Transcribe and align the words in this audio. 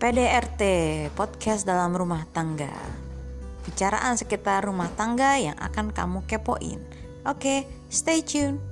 PDRT, 0.00 0.62
podcast 1.12 1.68
dalam 1.68 1.92
rumah 1.92 2.24
tangga. 2.32 2.72
Bicaraan 3.68 4.16
sekitar 4.16 4.64
rumah 4.64 4.88
tangga 4.96 5.36
yang 5.36 5.52
akan 5.60 5.92
kamu 5.92 6.24
kepoin. 6.24 6.80
Oke, 7.28 7.68
stay 7.92 8.24
tune. 8.24 8.69